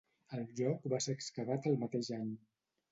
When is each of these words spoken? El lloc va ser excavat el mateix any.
El 0.37 0.47
lloc 0.61 0.89
va 0.95 1.01
ser 1.07 1.15
excavat 1.19 1.71
el 1.75 1.81
mateix 1.87 2.13
any. 2.21 2.35